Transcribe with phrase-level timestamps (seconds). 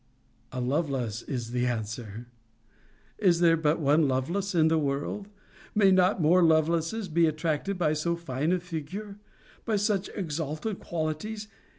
[0.51, 2.25] A Lovelace, is the answer.
[3.19, 5.27] 'Is there but one Lovelace in the world?
[5.75, 9.19] May not more Lovelaces be attracted by so fine a figure?
[9.63, 11.49] By such exalted qualities?